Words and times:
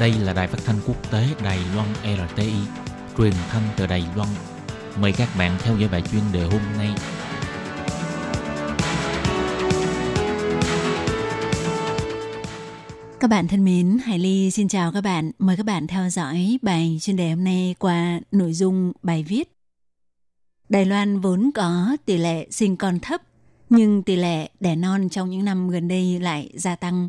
Đây 0.00 0.12
là 0.12 0.32
đài 0.32 0.48
phát 0.48 0.58
thanh 0.64 0.76
quốc 0.86 1.10
tế 1.10 1.26
Đài 1.44 1.58
Loan 1.74 1.88
RTI, 2.02 2.52
truyền 3.18 3.32
thanh 3.48 3.62
từ 3.76 3.86
Đài 3.86 4.04
Loan. 4.16 4.28
Mời 5.00 5.12
các 5.12 5.28
bạn 5.38 5.56
theo 5.62 5.78
dõi 5.78 5.88
bài 5.88 6.02
chuyên 6.12 6.22
đề 6.32 6.42
hôm 6.42 6.60
nay. 6.78 6.90
Các 13.20 13.30
bạn 13.30 13.48
thân 13.48 13.64
mến, 13.64 13.98
Hải 14.04 14.18
Ly 14.18 14.50
xin 14.50 14.68
chào 14.68 14.92
các 14.92 15.00
bạn. 15.00 15.30
Mời 15.38 15.56
các 15.56 15.66
bạn 15.66 15.86
theo 15.86 16.10
dõi 16.10 16.58
bài 16.62 16.98
chuyên 17.02 17.16
đề 17.16 17.30
hôm 17.30 17.44
nay 17.44 17.74
qua 17.78 18.20
nội 18.32 18.52
dung 18.52 18.92
bài 19.02 19.24
viết. 19.28 19.52
Đài 20.68 20.84
Loan 20.84 21.20
vốn 21.20 21.50
có 21.54 21.96
tỷ 22.04 22.16
lệ 22.16 22.46
sinh 22.50 22.76
con 22.76 22.98
thấp, 23.00 23.22
nhưng 23.70 24.02
tỷ 24.02 24.16
lệ 24.16 24.48
đẻ 24.60 24.76
non 24.76 25.08
trong 25.08 25.30
những 25.30 25.44
năm 25.44 25.70
gần 25.70 25.88
đây 25.88 26.20
lại 26.20 26.50
gia 26.54 26.76
tăng. 26.76 27.08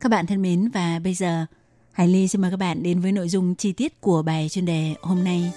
Các 0.00 0.08
bạn 0.08 0.26
thân 0.26 0.42
mến 0.42 0.68
và 0.68 0.98
bây 0.98 1.14
giờ 1.14 1.46
Hải 1.94 2.08
Ly 2.08 2.28
xin 2.28 2.40
mời 2.40 2.50
các 2.50 2.56
bạn 2.56 2.82
đến 2.82 3.00
với 3.00 3.12
nội 3.12 3.28
dung 3.28 3.54
chi 3.54 3.72
tiết 3.72 4.00
của 4.00 4.22
bài 4.22 4.48
chuyên 4.48 4.66
đề 4.66 4.94
hôm 5.02 5.24
nay. 5.24 5.52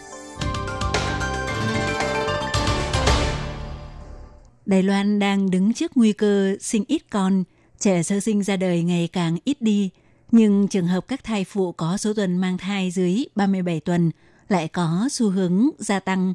Đài 4.65 4.83
Loan 4.83 5.19
đang 5.19 5.51
đứng 5.51 5.73
trước 5.73 5.91
nguy 5.95 6.13
cơ 6.13 6.55
sinh 6.59 6.83
ít 6.87 7.01
con, 7.09 7.43
trẻ 7.79 8.03
sơ 8.03 8.19
sinh 8.19 8.43
ra 8.43 8.57
đời 8.57 8.83
ngày 8.83 9.09
càng 9.13 9.37
ít 9.43 9.61
đi, 9.61 9.89
nhưng 10.31 10.67
trường 10.67 10.87
hợp 10.87 11.07
các 11.07 11.23
thai 11.23 11.43
phụ 11.43 11.71
có 11.71 11.97
số 11.97 12.13
tuần 12.13 12.37
mang 12.37 12.57
thai 12.57 12.91
dưới 12.91 13.25
37 13.35 13.79
tuần 13.79 14.11
lại 14.49 14.67
có 14.67 15.07
xu 15.11 15.29
hướng 15.29 15.69
gia 15.77 15.99
tăng. 15.99 16.33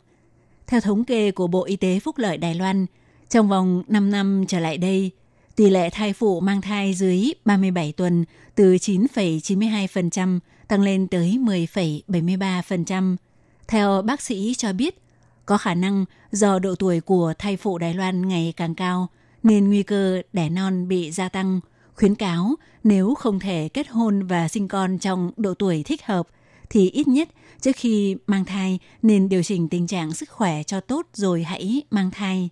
Theo 0.67 0.81
thống 0.81 1.05
kê 1.05 1.31
của 1.31 1.47
Bộ 1.47 1.65
Y 1.65 1.77
tế 1.77 2.01
Phúc 2.01 2.19
lợi 2.19 2.37
Đài 2.37 2.55
Loan, 2.55 2.87
trong 3.29 3.49
vòng 3.49 3.83
5 3.89 4.11
năm 4.11 4.45
trở 4.49 4.61
lại 4.61 4.79
đây, 4.79 5.11
tỷ 5.57 5.71
lệ 5.71 5.91
thai 5.91 6.13
phụ 6.13 6.41
mang 6.41 6.61
thai 6.61 6.95
dưới 6.95 7.33
37 7.45 7.93
tuần 7.93 8.25
từ 8.55 8.75
9,92% 8.75 10.39
tăng 10.69 10.81
lên 10.81 11.09
tới 11.09 11.39
10,73%. 11.41 13.17
Theo 13.69 14.03
bác 14.03 14.21
sĩ 14.21 14.55
cho 14.59 14.73
biết, 14.73 15.03
có 15.47 15.59
khả 15.59 15.75
năng 15.75 16.05
do 16.31 16.59
độ 16.59 16.75
tuổi 16.75 17.01
của 17.01 17.35
thai 17.39 17.57
phụ 17.57 17.79
Đài 17.79 17.95
Loan 17.95 18.29
ngày 18.29 18.55
càng 18.57 18.75
cao 18.75 19.09
nên 19.43 19.69
nguy 19.69 19.83
cơ 19.83 20.23
đẻ 20.33 20.49
non 20.49 20.89
bị 20.89 21.11
gia 21.11 21.29
tăng. 21.29 21.61
Khuyến 21.95 22.15
cáo 22.15 22.55
nếu 22.85 23.15
không 23.15 23.41
thể 23.41 23.69
kết 23.75 23.89
hôn 23.89 24.27
và 24.27 24.49
sinh 24.49 24.69
con 24.69 24.99
trong 24.99 25.31
độ 25.37 25.55
tuổi 25.55 25.83
thích 25.83 26.07
hợp 26.07 26.29
thì 26.71 26.91
ít 26.91 27.09
nhất 27.09 27.29
trước 27.61 27.77
khi 27.77 28.17
mang 28.27 28.45
thai 28.45 28.79
nên 29.03 29.29
điều 29.29 29.43
chỉnh 29.43 29.69
tình 29.69 29.87
trạng 29.87 30.13
sức 30.13 30.31
khỏe 30.31 30.63
cho 30.63 30.81
tốt 30.81 31.07
rồi 31.13 31.43
hãy 31.43 31.83
mang 31.91 32.11
thai. 32.11 32.49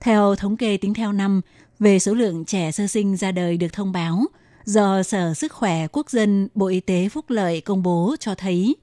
Theo 0.00 0.34
thống 0.36 0.56
kê 0.56 0.76
tính 0.76 0.94
theo 0.94 1.12
năm 1.12 1.40
về 1.82 1.98
số 1.98 2.14
lượng 2.14 2.44
trẻ 2.44 2.72
sơ 2.72 2.86
sinh 2.86 3.16
ra 3.16 3.32
đời 3.32 3.56
được 3.56 3.72
thông 3.72 3.92
báo 3.92 4.24
do 4.64 5.02
Sở 5.02 5.34
Sức 5.34 5.52
khỏe 5.52 5.86
Quốc 5.92 6.10
dân 6.10 6.48
Bộ 6.54 6.66
Y 6.66 6.80
tế 6.80 7.08
Phúc 7.08 7.24
lợi 7.28 7.60
công 7.60 7.82
bố 7.82 8.16
cho 8.20 8.34
thấy 8.34 8.76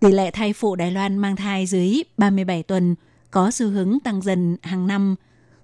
tỷ 0.00 0.12
lệ 0.12 0.30
thai 0.30 0.52
phụ 0.52 0.76
Đài 0.76 0.90
Loan 0.90 1.18
mang 1.18 1.36
thai 1.36 1.66
dưới 1.66 2.02
37 2.18 2.62
tuần 2.62 2.94
có 3.30 3.50
xu 3.50 3.68
hướng 3.68 3.98
tăng 4.04 4.22
dần 4.22 4.56
hàng 4.62 4.86
năm 4.86 5.14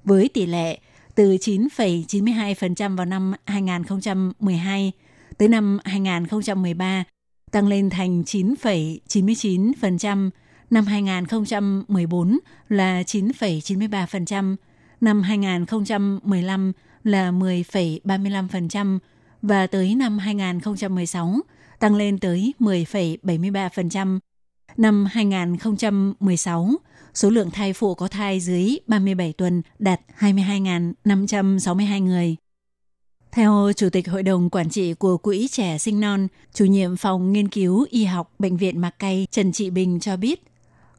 với 0.04 0.28
tỷ 0.28 0.46
lệ 0.46 0.78
từ 1.14 1.36
9,92% 1.36 2.96
vào 2.96 3.06
năm 3.06 3.32
2012 3.44 4.92
tới 5.38 5.48
năm 5.48 5.78
2013 5.84 7.04
tăng 7.50 7.68
lên 7.68 7.90
thành 7.90 8.22
9,99%, 8.22 10.30
năm 10.70 10.86
2014 10.86 12.38
là 12.68 13.02
9,93%, 13.02 14.56
năm 15.02 15.22
2015 15.22 16.72
là 17.04 17.30
10,35% 17.30 18.98
và 19.42 19.66
tới 19.66 19.94
năm 19.94 20.18
2016 20.18 21.36
tăng 21.78 21.94
lên 21.94 22.18
tới 22.18 22.54
10,73%. 22.60 24.18
Năm 24.76 25.06
2016, 25.10 26.70
số 27.14 27.30
lượng 27.30 27.50
thai 27.50 27.72
phụ 27.72 27.94
có 27.94 28.08
thai 28.08 28.40
dưới 28.40 28.76
37 28.86 29.32
tuần 29.32 29.62
đạt 29.78 30.00
22.562 30.18 32.02
người. 32.04 32.36
Theo 33.32 33.72
Chủ 33.76 33.90
tịch 33.90 34.08
Hội 34.08 34.22
đồng 34.22 34.50
Quản 34.50 34.70
trị 34.70 34.94
của 34.94 35.16
Quỹ 35.16 35.48
Trẻ 35.48 35.78
Sinh 35.78 36.00
Non, 36.00 36.26
chủ 36.54 36.64
nhiệm 36.64 36.96
phòng 36.96 37.32
nghiên 37.32 37.48
cứu 37.48 37.86
y 37.90 38.04
học 38.04 38.34
Bệnh 38.38 38.56
viện 38.56 38.80
Mạc 38.80 38.98
Cay 38.98 39.26
Trần 39.30 39.52
Trị 39.52 39.70
Bình 39.70 40.00
cho 40.00 40.16
biết, 40.16 40.42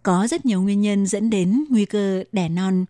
có 0.03 0.27
rất 0.27 0.45
nhiều 0.45 0.61
nguyên 0.61 0.81
nhân 0.81 1.07
dẫn 1.07 1.29
đến 1.29 1.63
nguy 1.69 1.85
cơ 1.85 2.23
đẻ 2.31 2.49
non. 2.49 2.85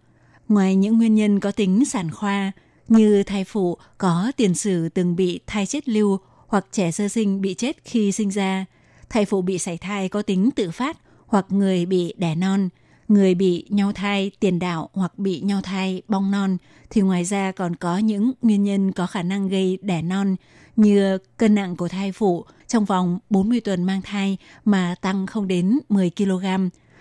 Ngoài 0.53 0.75
những 0.75 0.97
nguyên 0.97 1.15
nhân 1.15 1.39
có 1.39 1.51
tính 1.51 1.85
sản 1.85 2.11
khoa, 2.11 2.51
như 2.87 3.23
thai 3.23 3.43
phụ 3.43 3.77
có 3.97 4.31
tiền 4.37 4.53
sử 4.55 4.89
từng 4.89 5.15
bị 5.15 5.39
thai 5.47 5.65
chết 5.65 5.89
lưu 5.89 6.17
hoặc 6.47 6.65
trẻ 6.71 6.91
sơ 6.91 7.07
sinh 7.07 7.41
bị 7.41 7.53
chết 7.53 7.77
khi 7.85 8.11
sinh 8.11 8.29
ra, 8.29 8.65
thai 9.09 9.25
phụ 9.25 9.41
bị 9.41 9.57
sảy 9.57 9.77
thai 9.77 10.09
có 10.09 10.21
tính 10.21 10.49
tự 10.55 10.71
phát 10.71 10.97
hoặc 11.27 11.45
người 11.49 11.85
bị 11.85 12.13
đẻ 12.17 12.35
non, 12.35 12.69
người 13.07 13.35
bị 13.35 13.65
nhau 13.69 13.91
thai 13.93 14.31
tiền 14.39 14.59
đạo 14.59 14.89
hoặc 14.93 15.19
bị 15.19 15.41
nhau 15.41 15.61
thai 15.61 16.01
bong 16.07 16.31
non 16.31 16.57
thì 16.89 17.01
ngoài 17.01 17.23
ra 17.23 17.51
còn 17.51 17.75
có 17.75 17.97
những 17.97 18.31
nguyên 18.41 18.63
nhân 18.63 18.91
có 18.91 19.07
khả 19.07 19.23
năng 19.23 19.47
gây 19.47 19.77
đẻ 19.81 20.01
non 20.01 20.35
như 20.75 21.17
cân 21.37 21.55
nặng 21.55 21.75
của 21.75 21.87
thai 21.87 22.11
phụ 22.11 22.45
trong 22.67 22.85
vòng 22.85 23.19
40 23.29 23.59
tuần 23.59 23.83
mang 23.83 24.01
thai 24.01 24.37
mà 24.65 24.95
tăng 25.01 25.27
không 25.27 25.47
đến 25.47 25.79
10 25.89 26.11
kg 26.17 26.45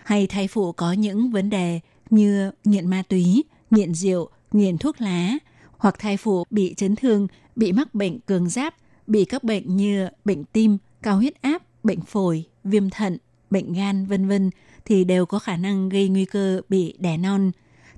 hay 0.04 0.26
thai 0.26 0.48
phụ 0.48 0.72
có 0.72 0.92
những 0.92 1.30
vấn 1.30 1.50
đề 1.50 1.80
như 2.12 2.50
nghiện 2.64 2.90
ma 2.90 3.02
túy, 3.08 3.44
nghiện 3.70 3.94
rượu, 3.94 4.28
nghiện 4.52 4.78
thuốc 4.78 5.00
lá 5.00 5.32
hoặc 5.78 5.98
thai 5.98 6.16
phụ 6.16 6.44
bị 6.50 6.74
chấn 6.76 6.96
thương, 6.96 7.26
bị 7.56 7.72
mắc 7.72 7.94
bệnh 7.94 8.20
cường 8.20 8.48
giáp, 8.48 8.74
bị 9.06 9.24
các 9.24 9.44
bệnh 9.44 9.76
như 9.76 10.08
bệnh 10.24 10.44
tim, 10.44 10.78
cao 11.02 11.16
huyết 11.16 11.42
áp, 11.42 11.62
bệnh 11.82 12.00
phổi, 12.00 12.44
viêm 12.64 12.90
thận, 12.90 13.18
bệnh 13.50 13.72
gan 13.72 14.06
vân 14.06 14.28
vân 14.28 14.50
thì 14.84 15.04
đều 15.04 15.26
có 15.26 15.38
khả 15.38 15.56
năng 15.56 15.88
gây 15.88 16.08
nguy 16.08 16.24
cơ 16.24 16.60
bị 16.68 16.94
đẻ 16.98 17.16
non. 17.16 17.50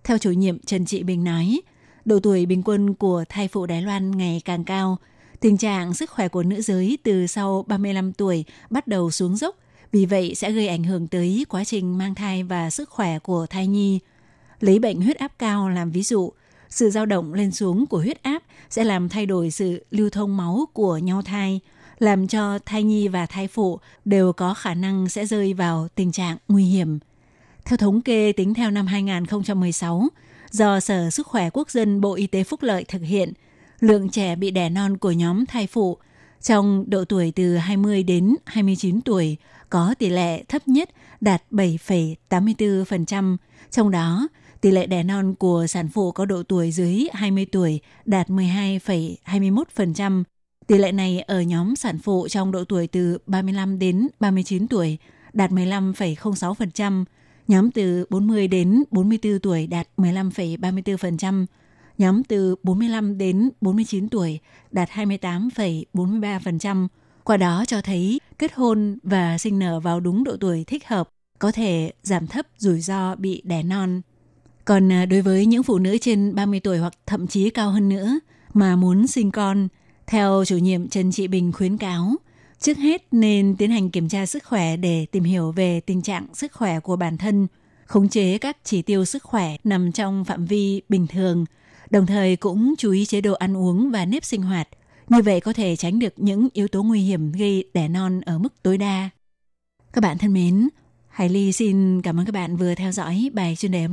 Theo 0.05 0.19
chủ 0.19 0.31
nhiệm 0.31 0.59
Trần 0.59 0.87
Trị 0.87 1.03
Bình 1.03 1.25
nói, 1.25 1.61
độ 2.05 2.19
tuổi 2.19 2.47
bình 2.47 2.63
quân 2.65 2.95
của 2.95 3.25
thai 3.29 3.49
phụ 3.49 3.67
Đài 3.67 3.83
Loan 3.83 4.11
ngày 4.11 4.43
càng 4.45 4.65
cao. 4.65 4.99
Tình 5.41 5.57
trạng 5.57 5.95
sức 5.95 6.11
khỏe 6.11 6.29
của 6.29 6.43
nữ 6.43 6.61
giới 6.61 6.99
từ 7.03 7.27
sau 7.27 7.65
35 7.69 8.13
tuổi 8.13 8.45
bắt 8.71 8.87
đầu 8.87 9.11
xuống 9.11 9.37
dốc, 9.37 9.57
vì 9.95 10.07
vậy 10.07 10.35
sẽ 10.35 10.53
gây 10.53 10.69
ảnh 10.69 10.85
hưởng 10.85 11.07
tới 11.07 11.47
quá 11.49 11.65
trình 11.65 11.99
mang 11.99 12.15
thai 12.15 12.43
và 12.43 12.71
sức 12.71 12.91
khỏe 12.91 13.19
của 13.19 13.47
thai 13.51 13.67
nhi. 13.67 13.99
Lấy 14.61 14.79
bệnh 14.79 15.01
huyết 15.01 15.17
áp 15.17 15.33
cao 15.39 15.69
làm 15.69 15.91
ví 15.91 16.03
dụ, 16.03 16.33
sự 16.69 16.91
dao 16.91 17.07
động 17.07 17.35
lên 17.35 17.53
xuống 17.53 17.87
của 17.87 17.99
huyết 17.99 18.23
áp 18.23 18.43
sẽ 18.71 18.85
làm 18.85 19.09
thay 19.09 19.27
đổi 19.27 19.51
sự 19.51 19.85
lưu 19.91 20.11
thông 20.11 20.37
máu 20.37 20.69
của 20.73 20.99
nhau 20.99 21.23
thai, 21.23 21.61
làm 21.99 22.27
cho 22.27 22.59
thai 22.59 22.83
nhi 22.83 23.09
và 23.09 23.27
thai 23.27 23.49
phụ 23.49 23.79
đều 24.05 24.33
có 24.33 24.55
khả 24.55 24.75
năng 24.75 25.09
sẽ 25.09 25.27
rơi 25.27 25.55
vào 25.55 25.89
tình 25.95 26.13
trạng 26.13 26.37
nguy 26.49 26.65
hiểm. 26.65 26.99
Theo 27.65 27.77
thống 27.77 28.01
kê 28.01 28.33
tính 28.33 28.55
theo 28.55 28.71
năm 28.71 28.87
2016, 28.87 30.09
do 30.51 30.81
Sở 30.81 31.11
Sức 31.11 31.27
khỏe 31.27 31.51
Quốc 31.53 31.71
dân 31.71 32.01
Bộ 32.01 32.15
Y 32.15 32.27
tế 32.27 32.45
Phúc 32.45 32.63
lợi 32.63 32.85
thực 32.85 33.03
hiện, 33.03 33.33
lượng 33.81 34.09
trẻ 34.09 34.37
bị 34.37 34.51
đẻ 34.51 34.71
non 34.71 34.97
của 34.97 35.13
nhóm 35.13 35.47
thai 35.47 35.67
phụ 35.67 35.99
trong 36.43 36.85
độ 36.89 37.05
tuổi 37.05 37.33
từ 37.37 37.57
20 37.57 38.03
đến 38.03 38.37
29 38.47 39.01
tuổi 39.01 39.37
có 39.71 39.95
tỷ 39.99 40.09
lệ 40.09 40.43
thấp 40.45 40.69
nhất 40.69 40.91
đạt 41.21 41.43
7,84%, 41.51 43.37
trong 43.71 43.91
đó 43.91 44.29
tỷ 44.61 44.71
lệ 44.71 44.87
đẻ 44.87 45.03
non 45.03 45.35
của 45.35 45.67
sản 45.67 45.89
phụ 45.89 46.13
có 46.13 46.25
độ 46.25 46.43
tuổi 46.43 46.71
dưới 46.71 47.07
20 47.13 47.47
tuổi 47.53 47.81
đạt 48.05 48.29
12,21%. 48.29 50.23
Tỷ 50.67 50.79
lệ 50.79 50.93
này 50.93 51.21
ở 51.21 51.41
nhóm 51.41 51.77
sản 51.77 51.99
phụ 51.99 52.29
trong 52.29 52.53
độ 52.53 52.65
tuổi 52.65 52.87
từ 52.87 53.19
35 53.27 53.79
đến 53.79 54.09
39 54.21 54.69
tuổi 54.69 54.99
đạt 55.33 55.51
15,06%, 55.51 57.05
nhóm 57.49 57.71
từ 57.71 58.05
40 58.11 58.49
đến 58.49 58.85
44 58.91 59.39
tuổi 59.39 59.67
đạt 59.67 59.89
15,34%, 59.97 61.47
nhóm 61.99 62.25
từ 62.25 62.57
45 62.63 63.19
đến 63.19 63.51
49 63.61 64.09
tuổi 64.09 64.41
đạt 64.71 64.89
28,43%. 64.91 66.87
Qua 67.25 67.37
đó 67.37 67.65
cho 67.67 67.81
thấy 67.81 68.21
kết 68.39 68.53
hôn 68.55 68.99
và 69.03 69.39
sinh 69.39 69.59
nở 69.59 69.81
vào 69.81 70.01
đúng 70.01 70.25
độ 70.25 70.37
tuổi 70.41 70.65
thích 70.65 70.89
hợp 70.89 71.09
có 71.39 71.53
thể 71.53 71.93
giảm 72.03 72.27
thấp 72.27 72.47
rủi 72.59 72.81
ro 72.81 73.15
bị 73.15 73.43
đẻ 73.45 73.63
non. 73.63 74.01
Còn 74.65 74.93
à, 74.93 75.07
đối 75.07 75.23
với 75.23 75.47
những 75.47 75.63
phụ 75.63 75.79
nữ 75.79 75.99
trên 75.99 76.35
30 76.35 76.61
tuổi 76.61 76.79
hoặc 76.79 76.93
thậm 77.07 77.27
chí 77.27 77.51
cao 77.51 77.71
hơn 77.71 77.89
nữa 77.89 78.19
mà 78.55 78.77
muốn 78.77 79.07
sinh 79.07 79.31
con, 79.31 79.69
theo 80.07 80.45
chủ 80.47 80.57
nhiệm 80.57 80.89
Trần 80.89 81.13
Trị 81.13 81.27
Bình 81.29 81.53
khuyến 81.53 81.77
cáo, 81.77 82.15
trước 82.61 82.79
hết 82.79 83.03
nên 83.13 83.57
tiến 83.57 83.71
hành 83.71 83.91
kiểm 83.91 84.09
tra 84.09 84.27
sức 84.27 84.45
khỏe 84.45 84.77
để 84.77 85.07
tìm 85.11 85.25
hiểu 85.25 85.53
về 85.53 85.81
tình 85.81 86.03
trạng 86.03 86.27
sức 86.35 86.53
khỏe 86.53 86.81
của 86.81 86.97
bản 86.97 87.19
thân, 87.19 87.47
khống 87.87 88.09
chế 88.09 88.39
các 88.39 88.57
chỉ 88.65 88.83
tiêu 88.83 89.05
sức 89.05 89.23
khỏe 89.23 89.57
nằm 89.65 89.93
trong 89.93 90.25
phạm 90.25 90.47
vi 90.47 90.83
bình 90.89 91.07
thường, 91.07 91.45
đồng 91.91 92.07
thời 92.07 92.37
cũng 92.37 92.75
chú 92.79 92.93
ý 92.93 93.07
chế 93.07 93.21
độ 93.21 93.33
ăn 93.33 93.57
uống 93.57 93.91
và 93.91 94.05
nếp 94.05 94.25
sinh 94.25 94.43
hoạt. 94.43 94.69
Như 95.09 95.23
vậy 95.23 95.41
có 95.41 95.53
thể 95.53 95.77
tránh 95.77 95.99
được 95.99 96.15
những 96.17 96.49
yếu 96.53 96.69
tố 96.69 96.83
nguy 96.83 97.01
hiểm 97.01 97.33
gây 97.33 97.71
đẻ 97.75 97.89
non 97.89 98.21
ở 98.21 98.39
mức 98.39 98.63
tối 98.63 98.79
đa. 98.79 99.11
Các 99.93 100.01
bạn 100.01 100.19
thân 100.19 100.33
mến, 100.33 100.69
Hải 101.09 101.29
Ly 101.29 101.53
xin 101.53 102.03
cảm 102.03 102.21
ơn 102.21 102.27
các 102.27 102.33
bạn 102.33 102.57
vừa 102.57 102.75
theo 102.75 102.93
dõi 102.93 103.31
bài 103.33 103.57
chuyên 103.57 103.73
đề 103.73 103.83
hôm 103.83 103.93